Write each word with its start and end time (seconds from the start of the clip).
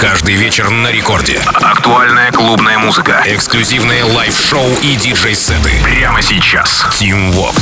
Каждый 0.00 0.34
вечер 0.34 0.68
на 0.68 0.92
рекорде. 0.92 1.40
Актуальная 1.54 2.30
клубная 2.30 2.78
музыка. 2.78 3.22
Эксклюзивные 3.24 4.04
лайв-шоу 4.04 4.68
и 4.82 4.94
диджей-сеты. 4.94 5.70
Прямо 5.82 6.20
сейчас. 6.20 6.84
Team 7.00 7.32
Vox. 7.32 7.56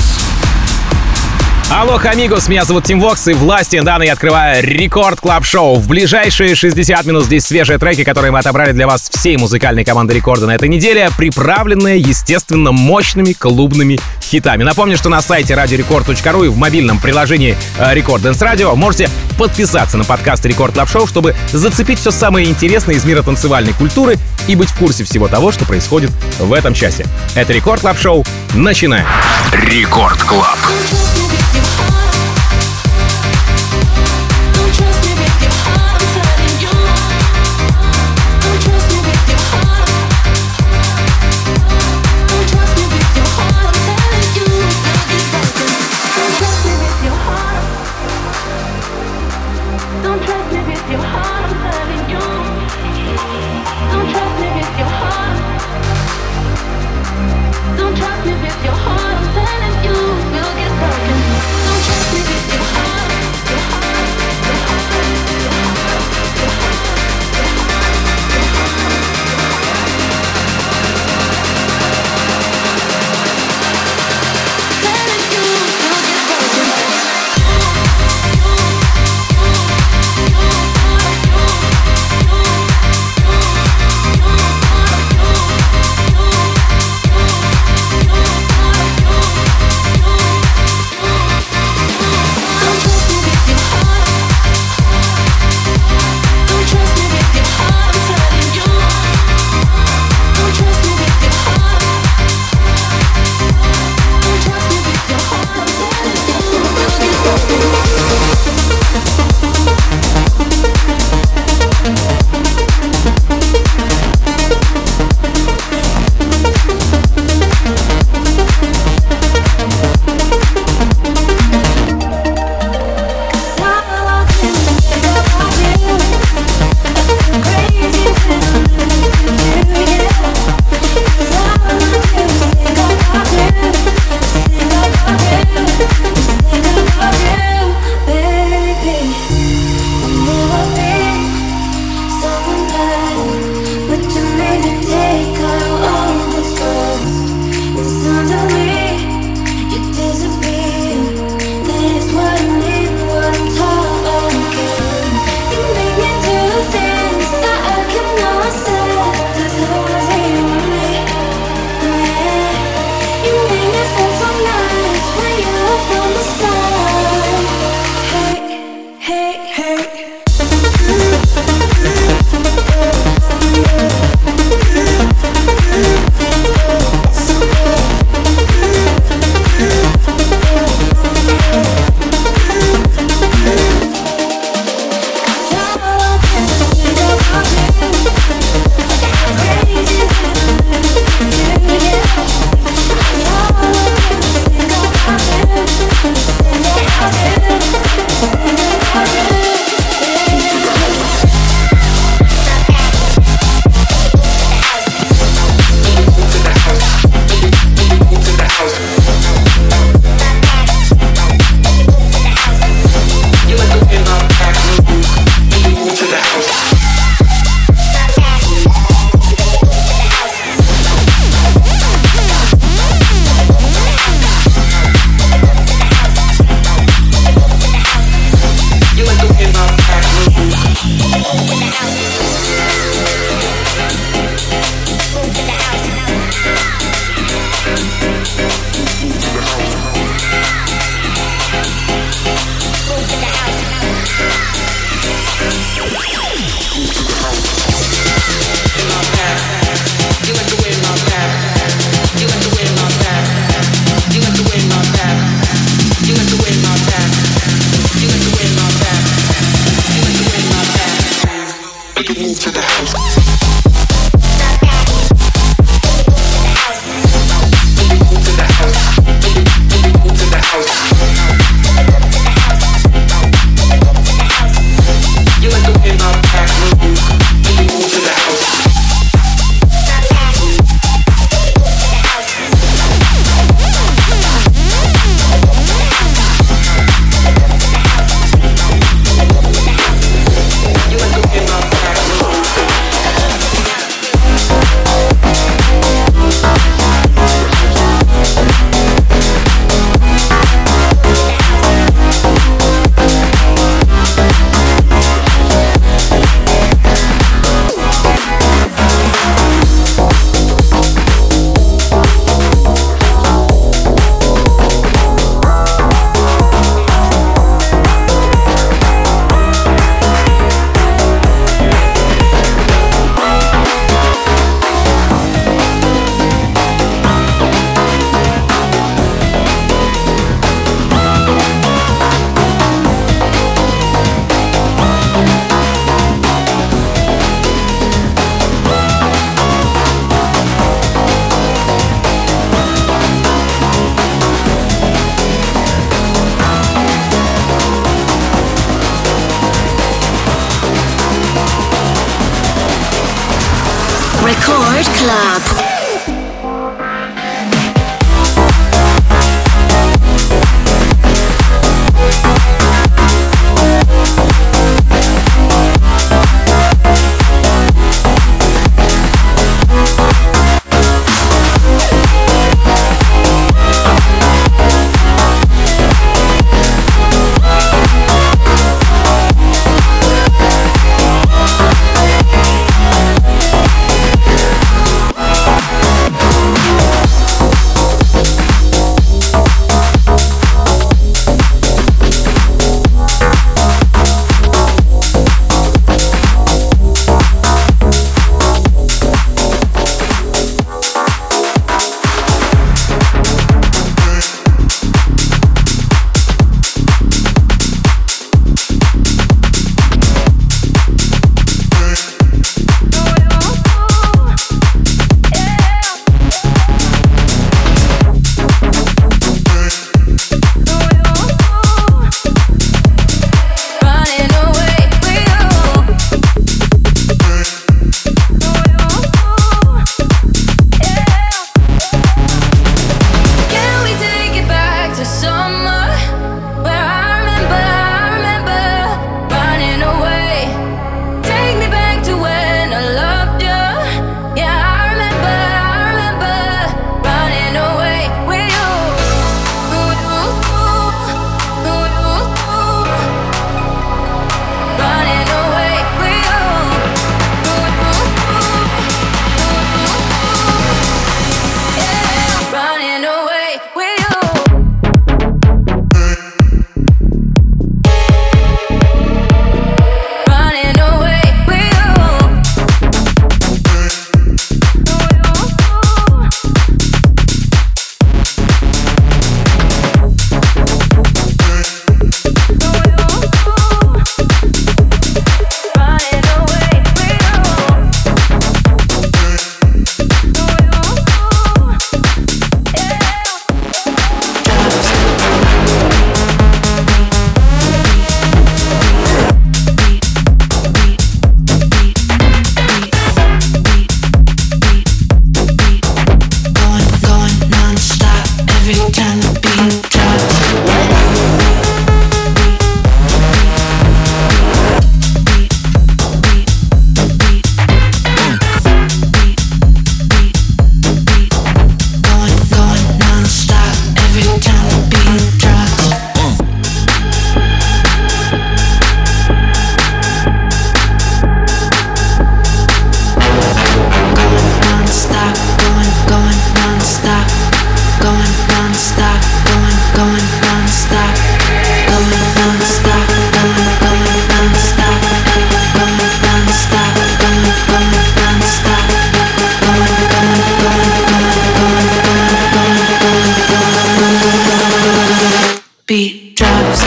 Алло, 1.71 1.99
амигос, 2.03 2.49
меня 2.49 2.65
зовут 2.65 2.85
Тим 2.85 3.01
Вокс, 3.01 3.27
и 3.27 3.33
власти 3.33 3.81
данные 3.81 4.13
открываю 4.13 4.63
Рекорд 4.63 5.21
Клаб 5.21 5.45
Шоу. 5.45 5.77
В 5.77 5.89
ближайшие 5.89 6.55
60 6.55 7.07
минут 7.07 7.25
здесь 7.25 7.47
свежие 7.47 7.79
треки, 7.79 8.05
которые 8.05 8.31
мы 8.33 8.39
отобрали 8.39 8.73
для 8.73 8.87
вас 8.87 9.11
всей 9.13 9.37
музыкальной 9.37 9.85
команды 9.85 10.15
Рекорда 10.15 10.47
на 10.47 10.55
этой 10.55 10.69
неделе, 10.69 11.09
приправленные, 11.17 11.99
естественно, 11.99 12.71
мощными 12.71 13.33
клубными 13.33 13.99
хитами. 14.35 14.65
Напомню, 14.65 14.97
что 14.97 15.09
на 15.09 15.23
сайте 15.23 15.55
радиорекорд.ру 15.55 16.45
и 16.45 16.49
в 16.49 16.57
мобильном 16.57 16.99
приложении 16.99 17.57
Рекорд 17.79 18.23
Дэнс 18.23 18.43
Радио 18.43 18.75
можете 18.75 19.09
подписаться 19.39 19.97
на 19.97 20.05
подкаст 20.05 20.45
Рекорд 20.45 20.75
Клаб 20.75 20.91
Шоу, 20.91 21.07
чтобы 21.07 21.37
зацепить 21.53 22.01
все 22.01 22.11
самое 22.11 22.49
интересное 22.49 22.97
из 22.97 23.05
мира 23.05 23.23
танцевальной 23.23 23.75
культуры 23.75 24.17
и 24.49 24.57
быть 24.57 24.71
в 24.71 24.77
курсе 24.77 25.05
всего 25.05 25.29
того, 25.29 25.53
что 25.53 25.65
происходит 25.65 26.11
в 26.41 26.53
этом 26.53 26.75
часе. 26.75 27.07
Это 27.37 27.53
Рекорд 27.53 27.83
Клаб 27.83 27.97
Шоу. 27.97 28.25
Начинаем. 28.55 29.07
Рекорд 29.53 30.21
Клаб. 30.25 30.59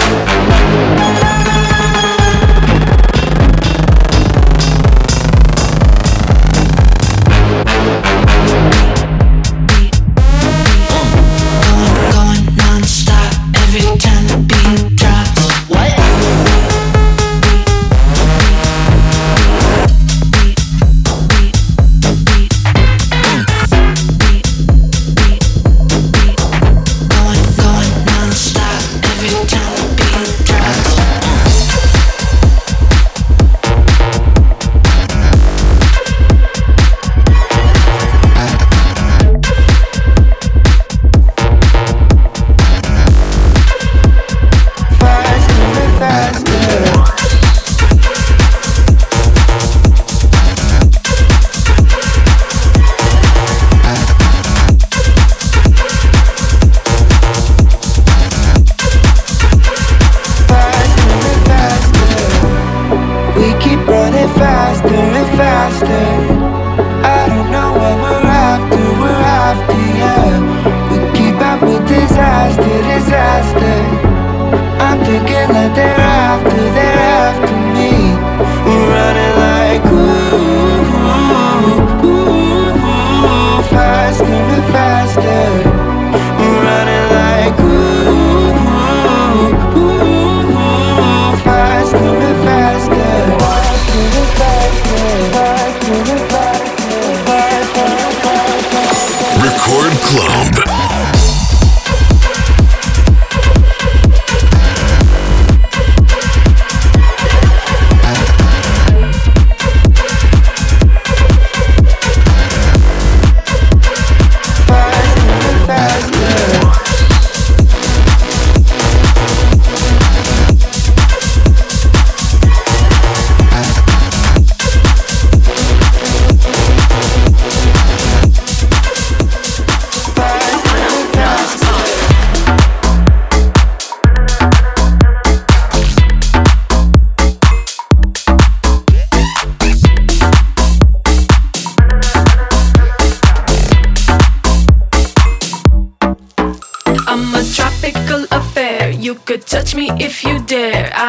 Música 0.08 1.26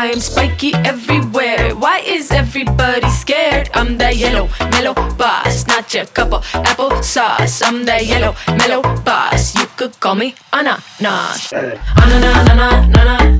I 0.09 0.13
am 0.13 0.21
spiky 0.21 0.73
everywhere. 0.89 1.77
Why 1.77 1.99
is 1.99 2.31
everybody 2.31 3.07
scared? 3.11 3.69
I'm 3.75 3.99
that 3.99 4.17
yellow 4.17 4.49
mellow 4.73 4.95
boss, 5.21 5.67
not 5.67 5.93
your 5.93 6.07
cup 6.07 6.33
of 6.33 6.49
apple 6.55 7.03
sauce. 7.03 7.61
I'm 7.61 7.85
that 7.85 8.07
yellow 8.07 8.33
mellow 8.57 8.81
boss. 9.05 9.55
You 9.55 9.67
could 9.77 10.01
call 10.01 10.15
me 10.15 10.35
ananas. 10.51 11.53
Ananas, 11.53 11.77
ananas, 12.01 12.89
ananas, 12.89 13.37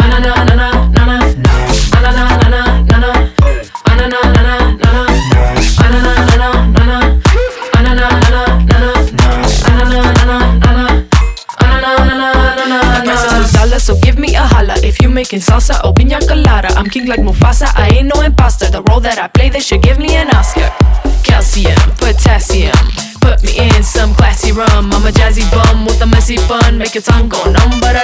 ananas, 0.00 0.36
ananas, 0.40 0.75
making 15.16 15.40
salsa 15.40 15.82
or 15.82 15.94
pina 15.94 16.20
colada. 16.20 16.68
I'm 16.76 16.90
king 16.90 17.06
like 17.06 17.20
Mufasa, 17.20 17.72
I 17.74 17.88
ain't 17.88 18.14
no 18.14 18.20
imposter. 18.20 18.70
The 18.70 18.82
role 18.82 19.00
that 19.00 19.18
I 19.18 19.28
play, 19.28 19.48
they 19.48 19.60
should 19.60 19.80
give 19.80 19.98
me 19.98 20.14
an 20.14 20.28
Oscar. 20.36 20.68
Calcium, 21.24 21.74
potassium, 21.96 22.76
put 23.26 23.42
me 23.42 23.52
in 23.58 23.82
some 23.82 24.14
classy 24.14 24.52
rum. 24.52 24.92
I'm 24.94 25.06
a 25.06 25.10
jazzy 25.10 25.44
bum 25.50 25.84
with 25.84 26.00
a 26.00 26.06
messy 26.06 26.38
bun, 26.48 26.78
make 26.78 26.94
your 26.94 27.02
tongue 27.02 27.28
go 27.28 27.42
numb, 27.44 27.74
but 27.82 27.96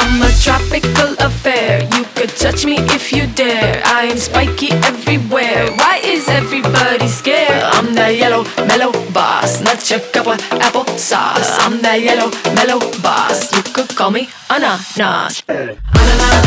I'm 0.00 0.22
a 0.22 0.30
tropical 0.44 1.10
affair. 1.18 1.82
You 1.96 2.04
could 2.14 2.30
touch 2.42 2.64
me 2.64 2.76
if 2.96 3.12
you 3.12 3.26
dare. 3.34 3.82
I 3.84 4.02
am 4.12 4.18
spiky 4.18 4.70
everywhere. 4.90 5.62
Why 5.80 6.00
is 6.04 6.28
everybody 6.28 7.08
scared? 7.08 7.62
I'm 7.74 7.94
that 7.94 8.14
yellow 8.22 8.44
mellow 8.70 8.92
boss, 9.12 9.60
not 9.60 9.78
your 9.90 10.00
cup 10.14 10.26
of 10.28 10.38
apple 10.66 10.86
sauce. 10.98 11.50
I'm 11.64 11.82
that 11.82 12.00
yellow 12.08 12.30
mellow 12.54 12.80
boss. 13.02 13.52
You 13.54 13.62
could 13.74 13.90
call 13.96 14.10
me. 14.10 14.28
Ananas, 14.50 14.98
ananas, 14.98 15.78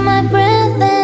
my 0.05 0.21
breath 0.29 1.04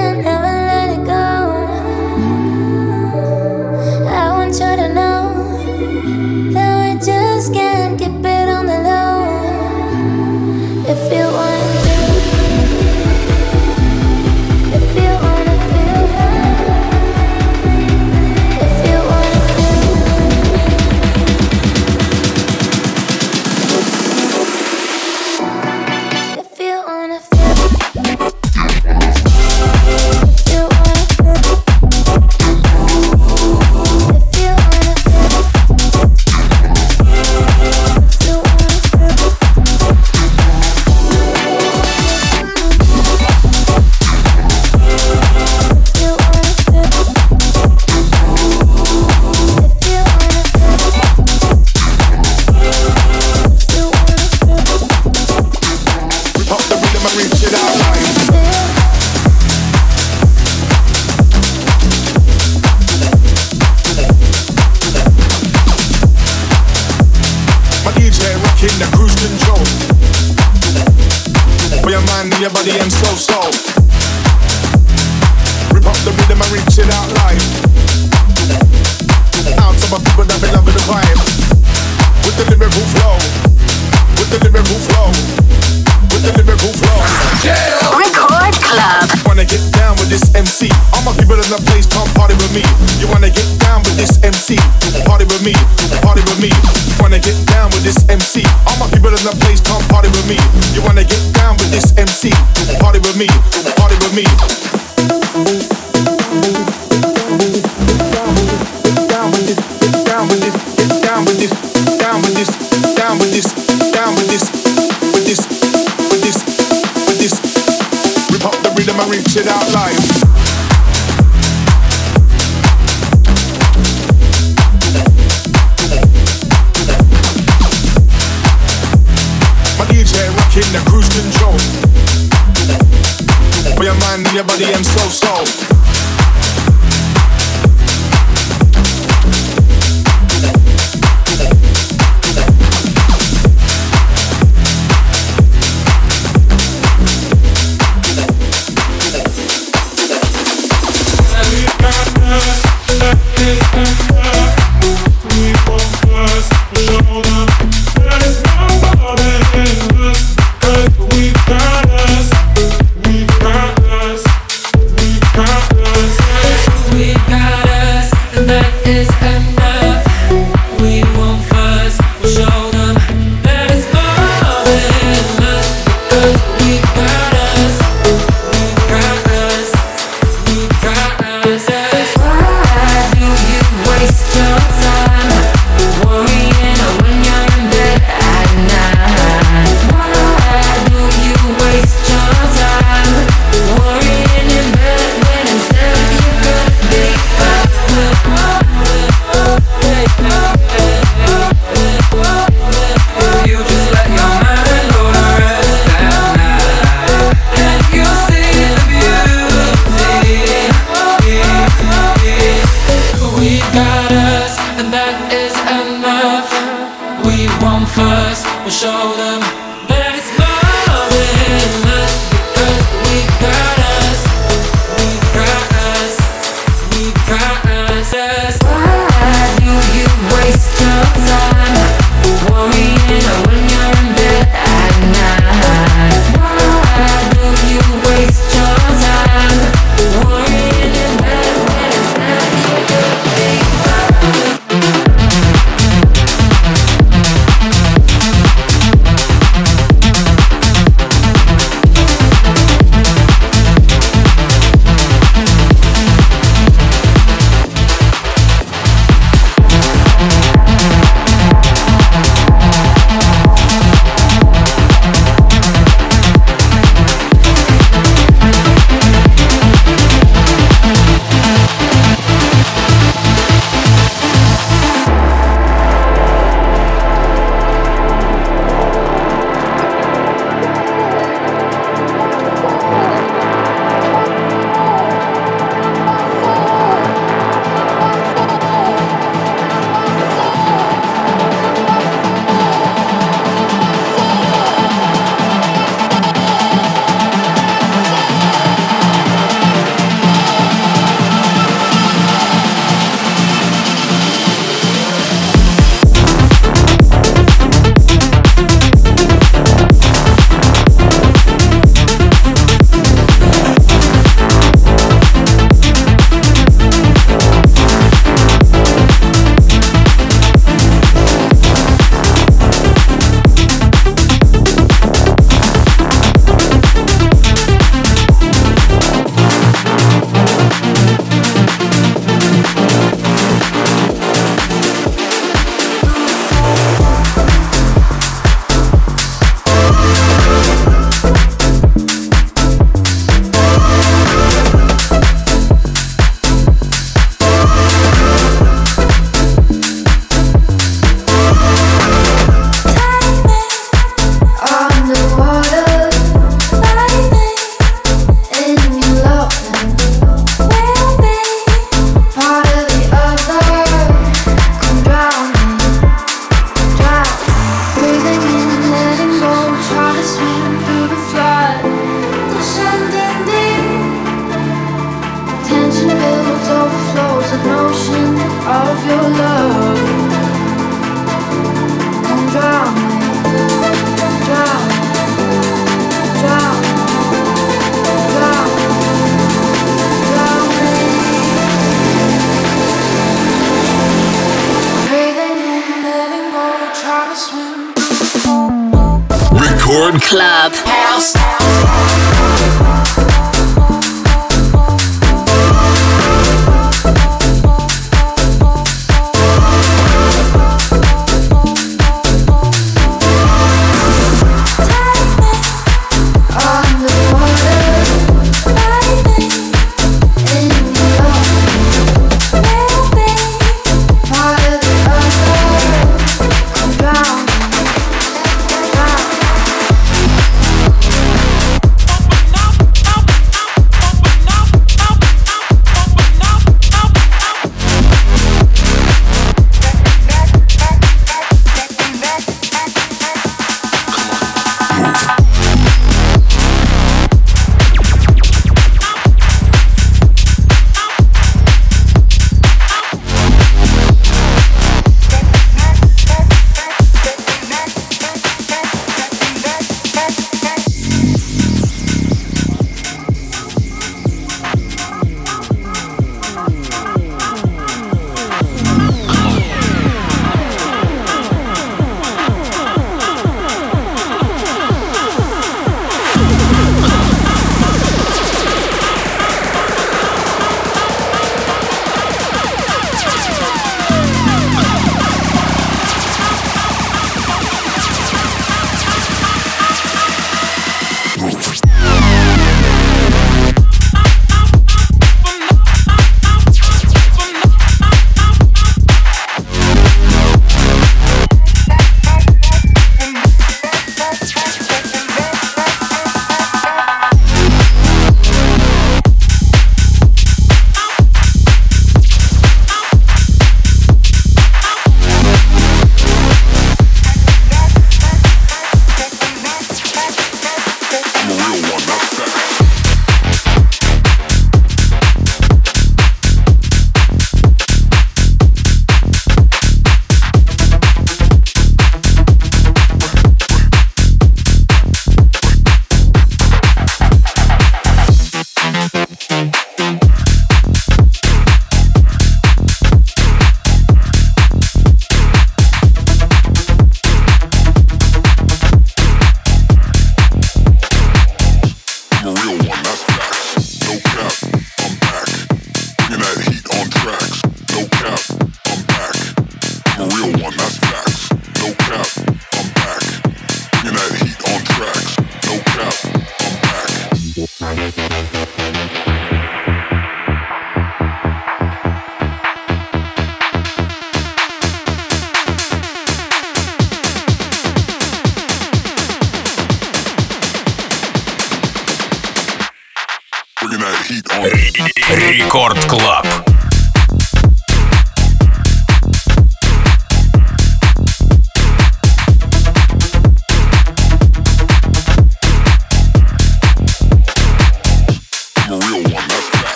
down 112.10 112.22
with 112.22 112.34
this, 112.34 112.94
down 112.96 113.18
with 113.18 113.30
this, 113.30 113.59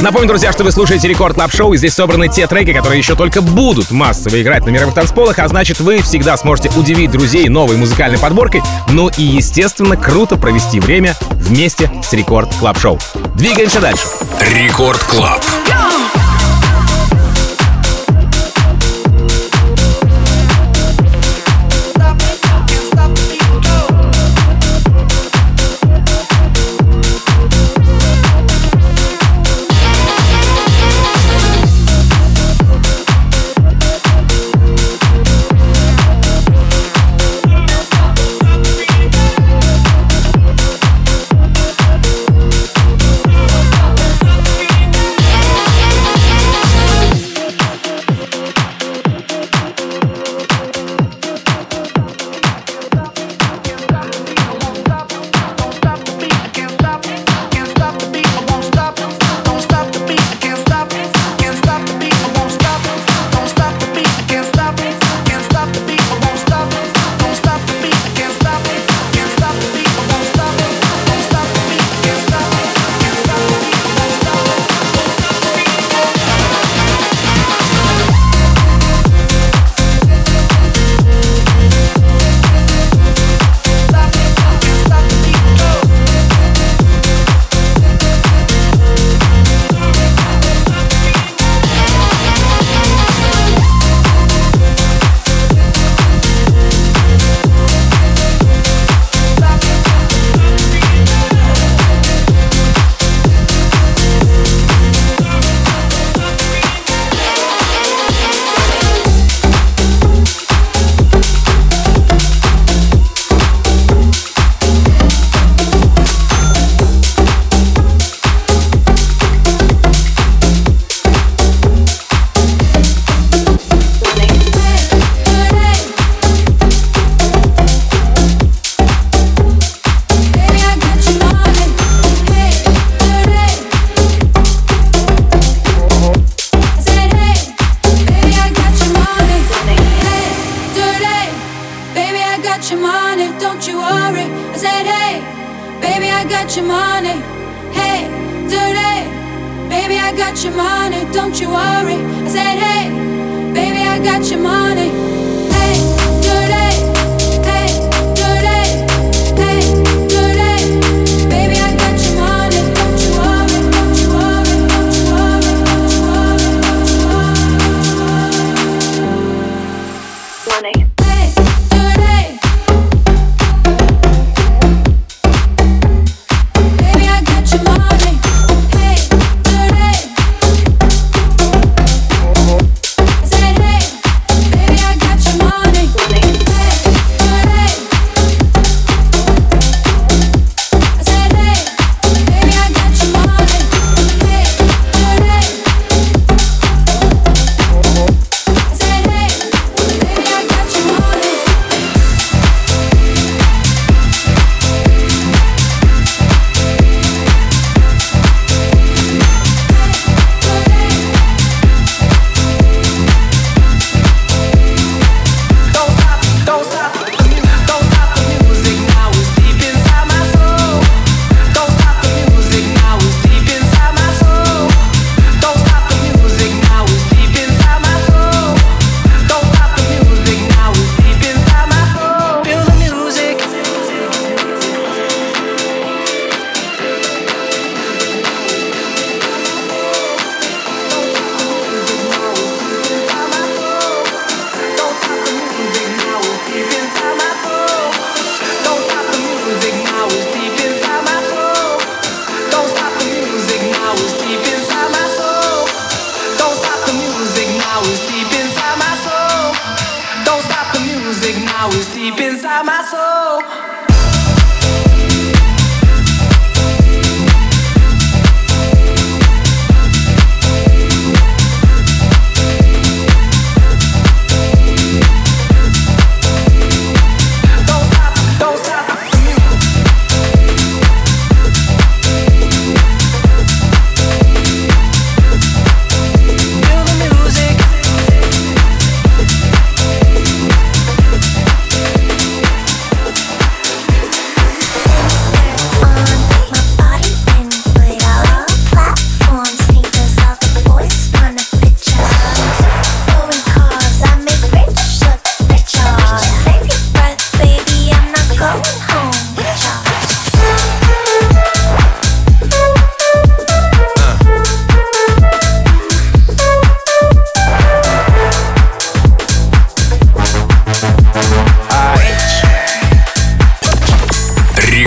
Напомню, 0.00 0.28
друзья, 0.28 0.52
что 0.52 0.62
вы 0.62 0.70
слушаете 0.70 1.08
Рекорд 1.08 1.34
Клаб 1.34 1.52
Шоу, 1.52 1.72
и 1.72 1.76
здесь 1.76 1.94
собраны 1.94 2.28
те 2.28 2.46
треки, 2.46 2.72
которые 2.72 3.00
еще 3.00 3.16
только 3.16 3.42
будут 3.42 3.90
массово 3.90 4.40
играть 4.40 4.64
на 4.64 4.70
мировых 4.70 4.94
танцполах, 4.94 5.40
а 5.40 5.48
значит, 5.48 5.80
вы 5.80 6.00
всегда 6.00 6.36
сможете 6.36 6.70
удивить 6.76 7.10
друзей 7.10 7.48
новой 7.48 7.76
музыкальной 7.76 8.20
подборкой, 8.20 8.62
ну 8.90 9.08
и, 9.08 9.22
естественно, 9.24 9.96
круто 9.96 10.36
провести 10.36 10.78
время 10.78 11.16
вместе 11.32 11.90
с 12.08 12.12
Рекорд 12.12 12.54
Клаб 12.60 12.78
Шоу. 12.78 13.00
Двигаемся 13.34 13.80
дальше. 13.80 14.04
Рекорд 14.40 15.02
Клаб. 15.02 15.42
music 15.42 15.73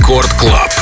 Рекорд 0.07 0.33
Клаб. 0.39 0.76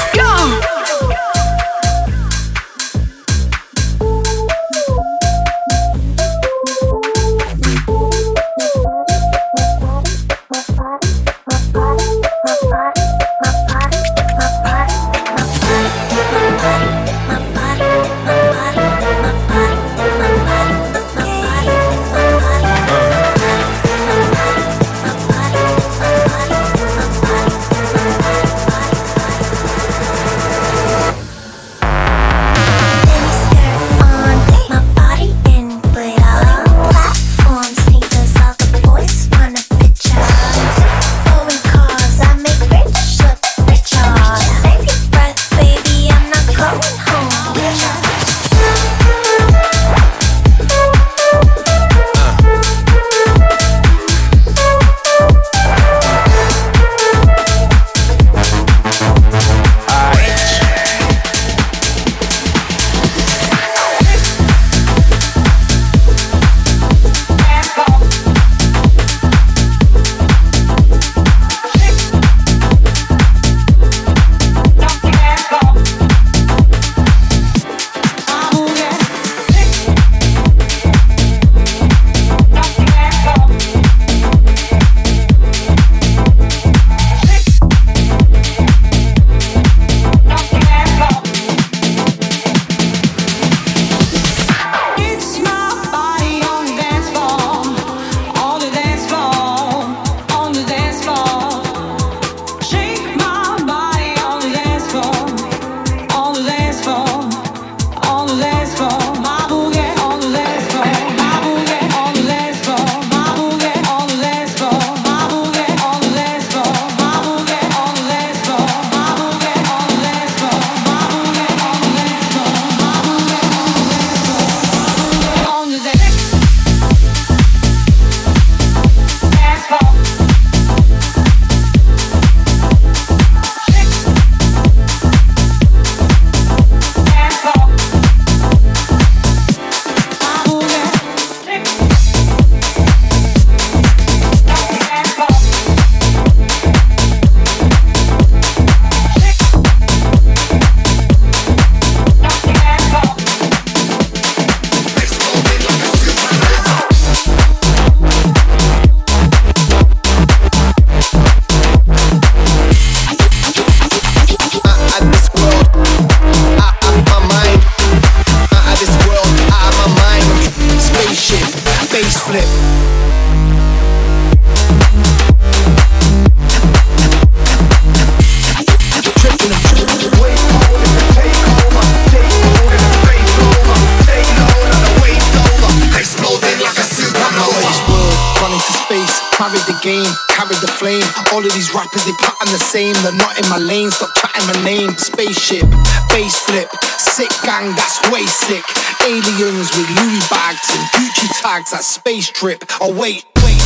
Wait, 202.92 203.26
wait, 203.42 203.66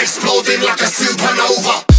Exploding 0.00 0.62
like 0.62 0.80
a 0.80 0.84
supernova. 0.84 1.95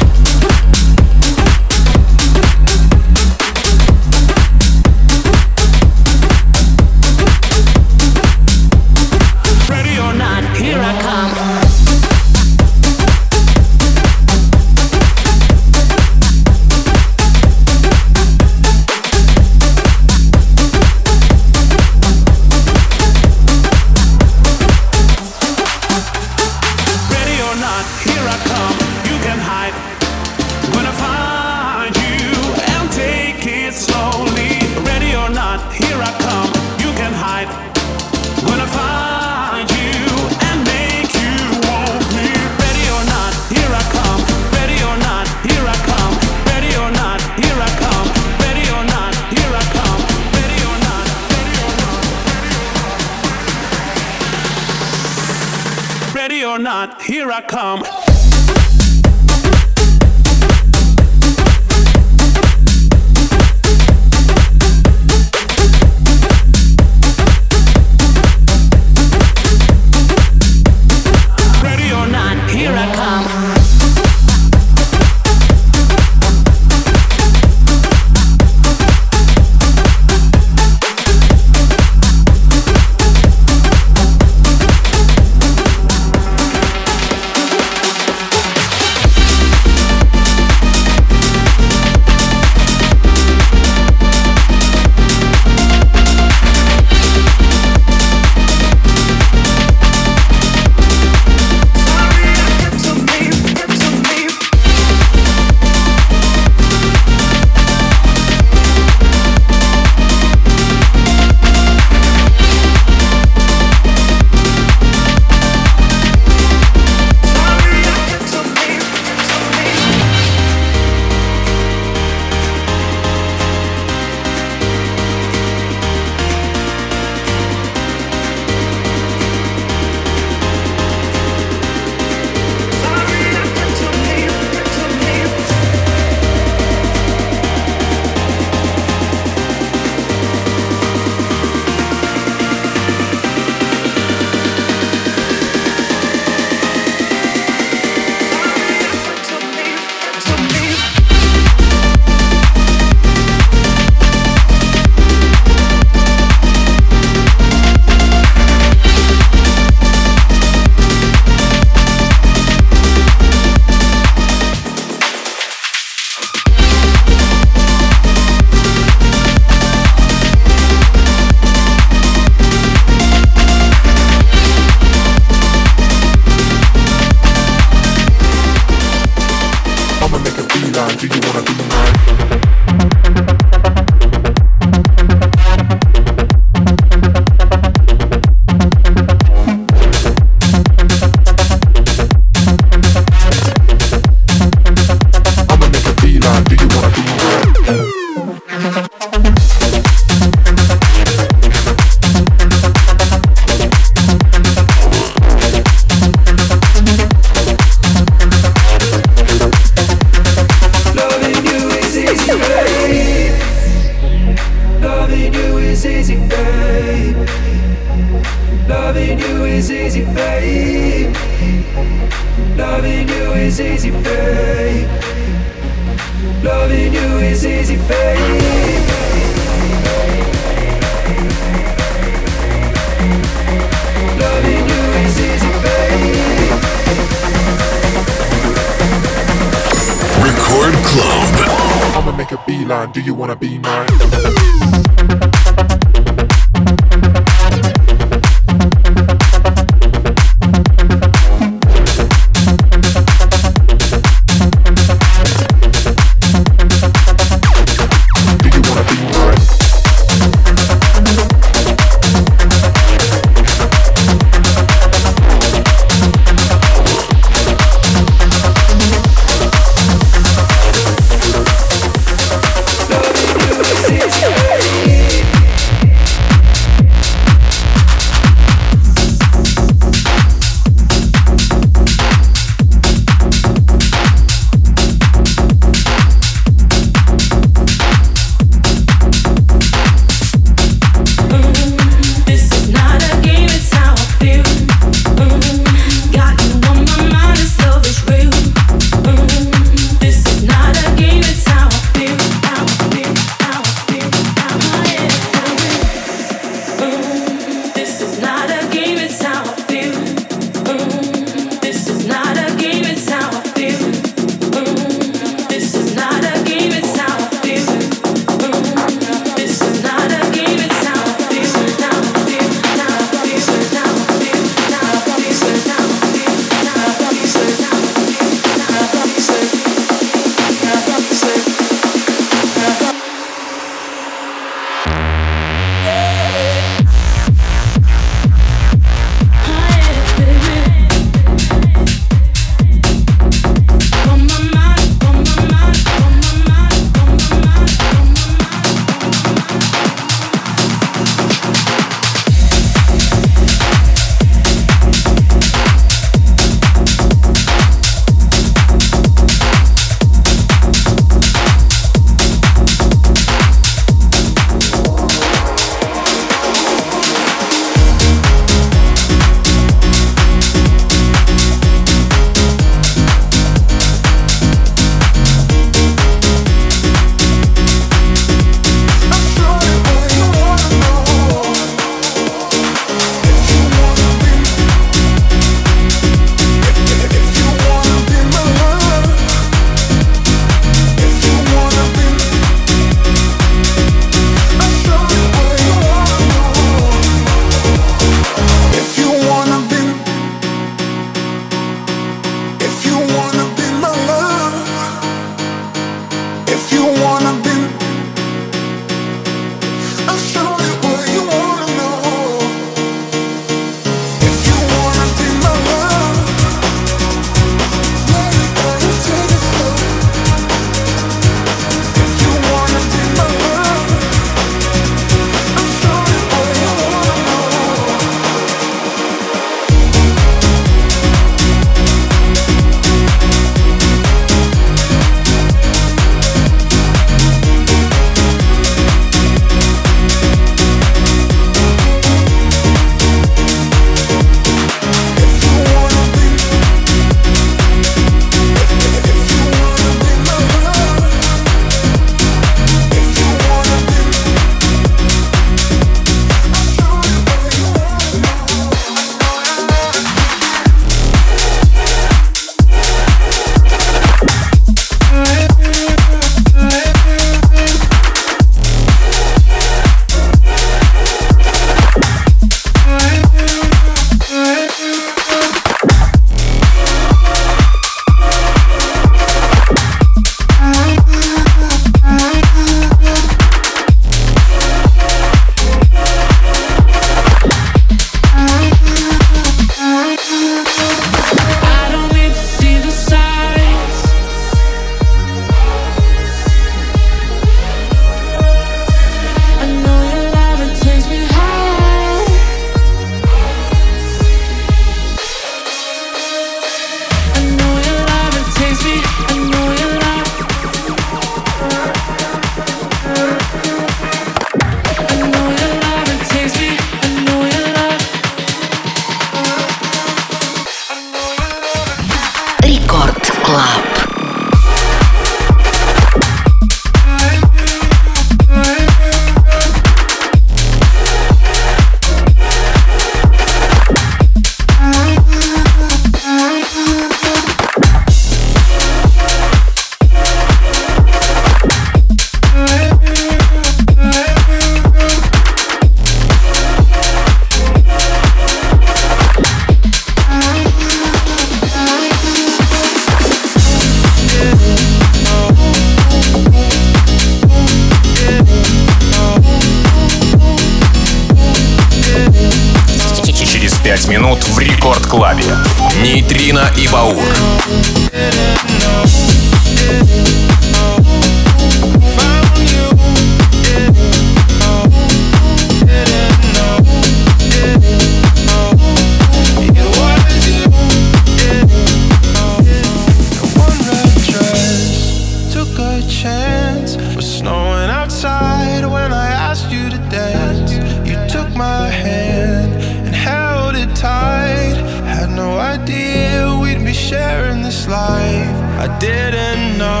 snowing 587.44 587.90
outside 587.90 588.86
when 588.86 589.12
I 589.12 589.28
asked 589.48 589.70
you 589.70 589.90
to 589.90 589.98
dance. 590.08 590.72
You 591.08 591.16
took 591.28 591.54
my 591.54 591.88
hand 591.88 592.72
and 593.06 593.14
held 593.14 593.74
it 593.76 593.94
tight. 593.94 594.76
Had 595.04 595.28
no 595.28 595.58
idea 595.58 596.58
we'd 596.62 596.82
be 596.82 596.94
sharing 596.94 597.60
this 597.62 597.86
life. 597.86 598.56
I 598.84 598.88
didn't 598.98 599.76
know. 599.76 600.00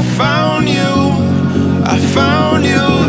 I 0.00 0.02
found 0.22 0.68
you. 0.68 0.94
I 1.94 1.96
found 2.16 2.64
you. 2.64 2.99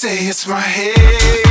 say 0.00 0.28
it's 0.28 0.46
my 0.46 0.58
head. 0.58 1.49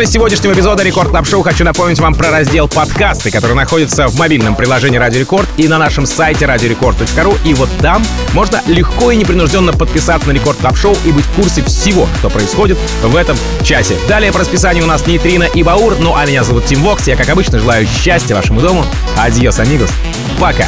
Финале 0.00 0.12
сегодняшнего 0.12 0.52
эпизода 0.54 0.82
Рекорд 0.82 1.10
Клаб 1.10 1.26
Шоу 1.26 1.42
хочу 1.42 1.62
напомнить 1.62 1.98
вам 1.98 2.14
про 2.14 2.30
раздел 2.30 2.68
подкасты, 2.68 3.30
который 3.30 3.54
находится 3.54 4.08
в 4.08 4.18
мобильном 4.18 4.54
приложении 4.54 4.96
Радио 4.96 5.20
Рекорд 5.20 5.46
и 5.58 5.68
на 5.68 5.78
нашем 5.78 6.06
сайте 6.06 6.46
radiorecord.ru. 6.46 7.36
И 7.44 7.52
вот 7.52 7.68
там 7.82 8.02
можно 8.32 8.62
легко 8.66 9.10
и 9.10 9.16
непринужденно 9.16 9.72
подписаться 9.72 10.28
на 10.28 10.32
Рекорд 10.32 10.58
Клаб 10.58 10.76
Шоу 10.76 10.96
и 11.04 11.12
быть 11.12 11.24
в 11.26 11.32
курсе 11.34 11.62
всего, 11.64 12.08
что 12.18 12.30
происходит 12.30 12.78
в 13.02 13.14
этом 13.14 13.36
часе. 13.62 13.96
Далее 14.08 14.32
по 14.32 14.38
расписанию 14.38 14.84
у 14.84 14.86
нас 14.86 15.06
Нейтрина 15.06 15.44
и 15.44 15.62
Баур. 15.62 15.96
Ну 15.98 16.14
а 16.16 16.24
меня 16.24 16.44
зовут 16.44 16.64
Тим 16.64 16.82
Вокс. 16.82 17.06
Я, 17.06 17.16
как 17.16 17.28
обычно, 17.28 17.58
желаю 17.58 17.86
счастья 17.86 18.34
вашему 18.34 18.60
дому. 18.60 18.86
Адьос, 19.18 19.58
амигос. 19.58 19.90
Пока. 20.38 20.66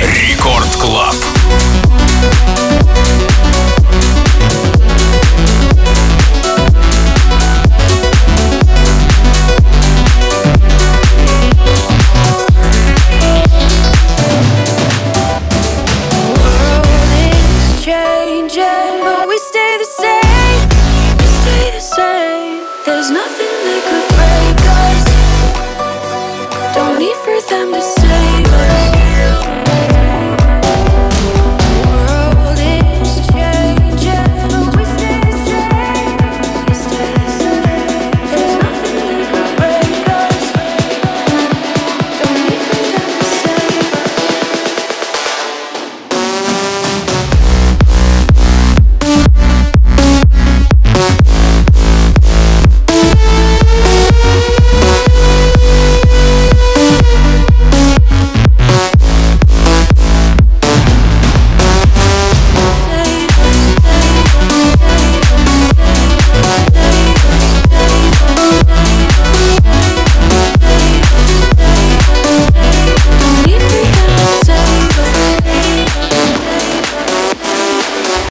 Рекорд 0.00 0.74
Клаб. 0.76 1.14